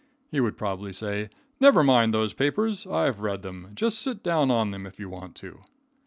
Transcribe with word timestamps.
He 0.31 0.39
would 0.39 0.57
probably 0.57 0.93
say, 0.93 1.29
"Never 1.59 1.83
mind 1.83 2.11
those 2.11 2.33
papers. 2.33 2.87
I've 2.87 3.19
read 3.21 3.43
them. 3.43 3.69
Just 3.75 3.99
sit 3.99 4.23
down 4.23 4.49
on 4.49 4.71
them 4.71 4.87
if 4.87 4.99
you 4.99 5.09
want 5.09 5.35
to." 5.35 5.61